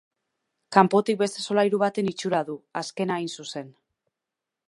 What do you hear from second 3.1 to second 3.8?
hain zuzen.